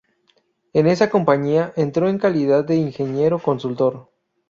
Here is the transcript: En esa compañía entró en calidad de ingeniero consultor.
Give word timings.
En 0.73 0.87
esa 0.87 1.11
compañía 1.11 1.73
entró 1.75 2.09
en 2.09 2.17
calidad 2.17 2.63
de 2.65 2.75
ingeniero 2.75 3.37
consultor. 3.37 4.09